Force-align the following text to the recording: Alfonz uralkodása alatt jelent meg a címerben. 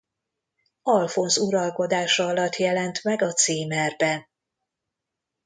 Alfonz 0.81 1.37
uralkodása 1.37 2.25
alatt 2.27 2.55
jelent 2.55 3.03
meg 3.03 3.21
a 3.21 3.33
címerben. 3.33 4.25